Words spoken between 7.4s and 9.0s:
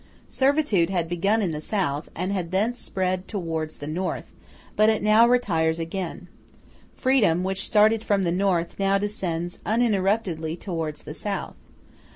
which started from the North, now